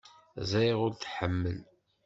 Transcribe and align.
Ẓriɣ 0.49 0.79
ur 0.85 0.91
t-tḥemmel. 0.93 1.57